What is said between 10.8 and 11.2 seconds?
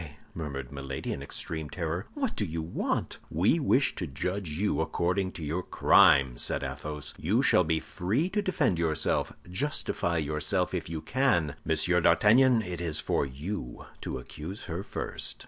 you